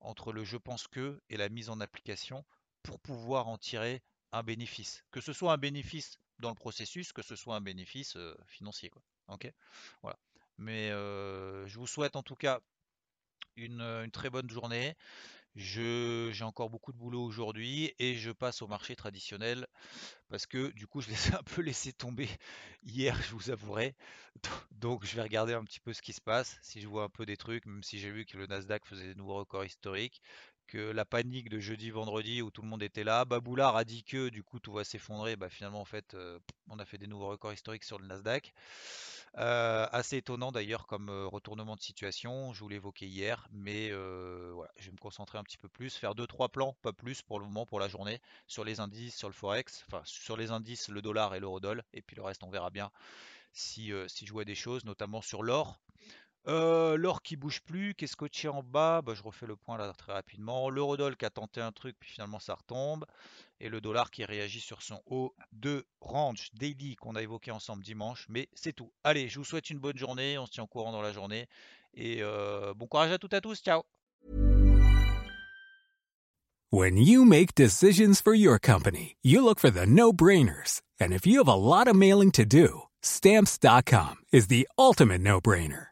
entre 0.00 0.32
le 0.32 0.44
je 0.44 0.58
pense 0.58 0.86
que 0.88 1.20
et 1.30 1.38
la 1.38 1.48
mise 1.48 1.70
en 1.70 1.80
application 1.80 2.44
pour 2.82 3.00
pouvoir 3.00 3.48
en 3.48 3.56
tirer 3.56 4.02
un 4.32 4.42
bénéfice. 4.42 5.04
Que 5.10 5.22
ce 5.22 5.32
soit 5.32 5.52
un 5.52 5.58
bénéfice 5.58 6.18
dans 6.38 6.50
le 6.50 6.54
processus, 6.54 7.12
que 7.12 7.22
ce 7.22 7.34
soit 7.34 7.56
un 7.56 7.60
bénéfice 7.62 8.14
euh, 8.16 8.36
financier. 8.46 8.90
Quoi. 8.90 9.02
Ok? 9.28 9.50
Voilà. 10.02 10.18
Mais 10.58 10.90
euh, 10.90 11.66
je 11.66 11.78
vous 11.78 11.86
souhaite 11.86 12.14
en 12.14 12.22
tout 12.22 12.36
cas 12.36 12.60
une, 13.56 13.80
une 13.80 14.10
très 14.10 14.30
bonne 14.30 14.50
journée. 14.50 14.94
J'ai 15.54 16.44
encore 16.44 16.70
beaucoup 16.70 16.92
de 16.92 16.98
boulot 16.98 17.22
aujourd'hui 17.22 17.92
et 17.98 18.14
je 18.14 18.30
passe 18.30 18.62
au 18.62 18.66
marché 18.66 18.96
traditionnel 18.96 19.66
parce 20.28 20.46
que 20.46 20.70
du 20.72 20.86
coup 20.86 21.00
je 21.00 21.08
les 21.10 21.28
ai 21.28 21.34
un 21.34 21.42
peu 21.42 21.62
laissé 21.62 21.92
tomber 21.92 22.28
hier, 22.84 23.20
je 23.22 23.34
vous 23.34 23.50
avouerai. 23.50 23.94
Donc 24.70 25.04
je 25.04 25.16
vais 25.16 25.22
regarder 25.22 25.54
un 25.54 25.64
petit 25.64 25.80
peu 25.80 25.92
ce 25.92 26.02
qui 26.02 26.12
se 26.12 26.20
passe, 26.20 26.58
si 26.62 26.80
je 26.80 26.88
vois 26.88 27.04
un 27.04 27.08
peu 27.10 27.26
des 27.26 27.36
trucs, 27.36 27.66
même 27.66 27.82
si 27.82 27.98
j'ai 27.98 28.10
vu 28.10 28.24
que 28.26 28.36
le 28.38 28.46
Nasdaq 28.46 28.86
faisait 28.86 29.08
des 29.08 29.14
nouveaux 29.14 29.36
records 29.36 29.64
historiques, 29.64 30.22
que 30.66 30.78
la 30.78 31.04
panique 31.04 31.50
de 31.50 31.58
jeudi 31.60 31.90
vendredi 31.90 32.40
où 32.42 32.50
tout 32.50 32.62
le 32.62 32.68
monde 32.68 32.82
était 32.82 33.04
là, 33.04 33.24
Baboulard 33.24 33.76
a 33.76 33.84
dit 33.84 34.04
que 34.04 34.30
du 34.30 34.42
coup 34.42 34.58
tout 34.58 34.72
va 34.72 34.84
s'effondrer, 34.84 35.36
bah 35.36 35.50
finalement 35.50 35.80
en 35.80 35.84
fait 35.84 36.14
euh, 36.14 36.38
on 36.68 36.78
a 36.78 36.86
fait 36.86 36.98
des 36.98 37.06
nouveaux 37.06 37.28
records 37.28 37.52
historiques 37.52 37.84
sur 37.84 37.98
le 37.98 38.06
Nasdaq. 38.06 38.52
Assez 39.34 40.18
étonnant 40.18 40.52
d'ailleurs 40.52 40.86
comme 40.86 41.08
retournement 41.08 41.76
de 41.76 41.80
situation, 41.80 42.52
je 42.52 42.62
vous 42.62 42.70
évoqué 42.70 43.06
hier, 43.06 43.48
mais 43.50 43.88
je 43.88 44.86
vais 44.86 44.92
me 44.92 44.98
concentrer 44.98 45.38
un 45.38 45.44
petit 45.44 45.58
peu 45.58 45.68
plus, 45.68 45.96
faire 45.96 46.14
2-3 46.14 46.50
plans, 46.50 46.76
pas 46.82 46.92
plus 46.92 47.22
pour 47.22 47.40
le 47.40 47.46
moment, 47.46 47.64
pour 47.66 47.80
la 47.80 47.88
journée, 47.88 48.20
sur 48.46 48.64
les 48.64 48.80
indices, 48.80 49.16
sur 49.16 49.28
le 49.28 49.34
Forex, 49.34 49.84
enfin 49.88 50.02
sur 50.04 50.36
les 50.36 50.50
indices, 50.50 50.88
le 50.88 51.00
dollar 51.00 51.34
et 51.34 51.40
l'eurodoll, 51.40 51.82
et 51.94 52.02
puis 52.02 52.16
le 52.16 52.22
reste 52.22 52.42
on 52.44 52.50
verra 52.50 52.70
bien 52.70 52.90
si, 53.54 53.92
si 54.06 54.26
je 54.26 54.32
vois 54.32 54.44
des 54.44 54.54
choses, 54.54 54.84
notamment 54.84 55.22
sur 55.22 55.42
l'or. 55.42 55.78
L'or 56.46 57.22
qui 57.22 57.36
bouge 57.36 57.60
plus, 57.60 57.94
qui 57.94 58.04
est 58.04 58.08
scotché 58.08 58.48
en 58.48 58.62
bas, 58.62 59.02
bah, 59.02 59.14
je 59.14 59.22
refais 59.22 59.46
le 59.46 59.56
point 59.56 59.76
là 59.78 59.92
très 59.96 60.12
rapidement. 60.12 60.70
L'eurodoll 60.70 61.16
qui 61.16 61.24
a 61.24 61.30
tenté 61.30 61.60
un 61.60 61.72
truc, 61.72 61.96
puis 61.98 62.10
finalement 62.10 62.38
ça 62.38 62.54
retombe. 62.54 63.04
Et 63.60 63.68
le 63.68 63.80
dollar 63.80 64.10
qui 64.10 64.24
réagit 64.24 64.60
sur 64.60 64.82
son 64.82 65.00
haut 65.06 65.34
de 65.52 65.86
range 66.00 66.48
daily 66.54 66.96
qu'on 66.96 67.14
a 67.14 67.22
évoqué 67.22 67.52
ensemble 67.52 67.84
dimanche. 67.84 68.26
Mais 68.28 68.48
c'est 68.54 68.72
tout. 68.72 68.92
Allez, 69.04 69.28
je 69.28 69.38
vous 69.38 69.44
souhaite 69.44 69.70
une 69.70 69.78
bonne 69.78 69.96
journée. 69.96 70.36
On 70.38 70.46
se 70.46 70.52
tient 70.52 70.64
au 70.64 70.66
courant 70.68 70.90
dans 70.90 71.02
la 71.02 71.12
journée. 71.12 71.46
Et 71.94 72.22
bon 72.76 72.86
courage 72.86 73.12
à 73.12 73.18
toutes 73.18 73.34
et 73.34 73.36
à 73.36 73.40
tous. 73.40 73.62
Ciao 73.62 73.82
When 76.74 76.96
you 76.96 77.26
make 77.26 77.54
decisions 77.54 78.22
for 78.22 78.32
your 78.32 78.58
company, 78.58 79.16
you 79.20 79.44
look 79.44 79.60
for 79.60 79.68
the 79.68 79.84
no-brainers. 79.84 80.80
And 80.98 81.12
if 81.12 81.26
you 81.26 81.36
have 81.36 81.48
a 81.48 81.54
lot 81.54 81.86
of 81.86 81.94
mailing 81.94 82.30
to 82.32 82.46
do, 82.46 82.84
stamps.com 83.02 84.24
is 84.32 84.46
the 84.46 84.66
ultimate 84.78 85.20
no-brainer. 85.20 85.91